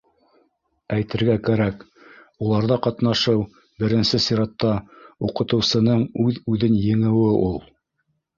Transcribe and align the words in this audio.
Әйтергә 0.93 1.33
кәрәк, 1.49 1.83
уларҙа 2.45 2.77
ҡатнашыу, 2.87 3.43
беренсе 3.85 4.21
сиратта, 4.25 4.73
уҡытыусының 5.29 6.03
үҙ-үҙен 6.25 6.81
еңеүе 6.89 7.31
ул. 7.45 7.63